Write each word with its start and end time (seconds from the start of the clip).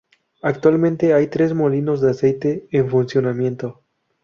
Actualmente 0.41 1.13
hay 1.13 1.27
tres 1.27 1.53
molinos 1.53 2.01
de 2.01 2.09
aceite 2.09 2.67
en 2.71 2.89
funcionamiento. 2.89 3.83